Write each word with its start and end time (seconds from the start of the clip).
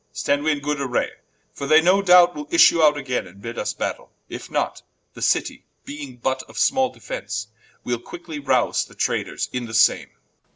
Stand 0.13 0.43
we 0.43 0.51
in 0.51 0.61
good 0.61 0.81
array: 0.81 1.11
for 1.53 1.67
they 1.67 1.79
no 1.79 2.01
doubt 2.01 2.33
Will 2.33 2.47
issue 2.49 2.81
out 2.81 2.97
againe, 2.97 3.27
and 3.27 3.39
bid 3.39 3.55
vs 3.55 3.75
battaile; 3.75 4.09
If 4.29 4.49
not, 4.49 4.81
the 5.13 5.21
Citie 5.21 5.63
being 5.85 6.17
but 6.17 6.41
of 6.49 6.57
small 6.57 6.89
defence, 6.89 7.49
Wee'le 7.85 8.03
quickly 8.03 8.39
rowze 8.39 8.83
the 8.87 8.95
Traitors 8.95 9.47
in 9.53 9.67
the 9.67 9.75
same 9.75 10.09
War. 10.09 10.19